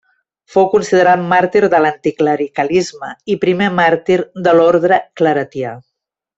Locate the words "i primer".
3.35-3.71